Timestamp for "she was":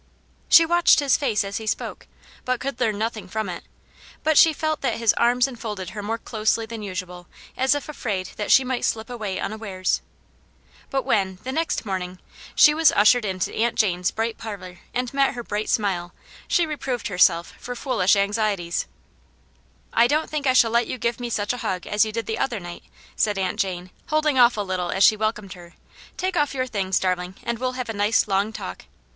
12.55-12.91